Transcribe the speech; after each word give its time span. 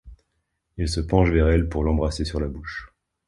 Il 0.77 0.89
se 0.89 0.99
penche 0.99 1.29
vers 1.29 1.49
elle 1.49 1.69
pour 1.69 1.83
l'embrasser 1.83 2.25
sur 2.25 2.39
la 2.39 2.47
bouche. 2.47 2.91